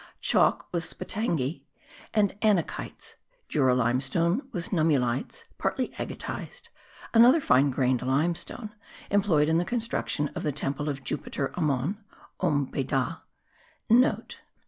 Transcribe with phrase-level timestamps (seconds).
[0.19, 1.61] chalk with spatangi
[2.11, 3.17] and anachytes,
[3.47, 6.69] Jura limestone with nummulites partly agatized;
[7.13, 8.71] another fine grained limestone*
[9.11, 11.97] employed in the construction of the temple of Jupiter Ammon
[12.39, 13.21] (Omm Beydah)
[13.57, 14.23] (* M.